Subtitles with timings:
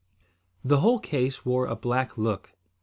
[0.65, 2.53] The whole case wore a black look.